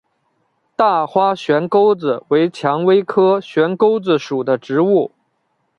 [0.75, 5.11] 大花悬钩子为蔷薇科悬钩子属的植物。